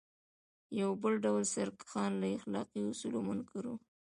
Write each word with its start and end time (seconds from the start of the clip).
یو 0.81 0.91
بل 1.01 1.13
ډول 1.25 1.43
سرکښان 1.53 2.11
له 2.21 2.27
اخلاقي 2.37 2.81
اصولو 2.91 3.19
منکر 3.29 3.63
وو. 3.67 3.75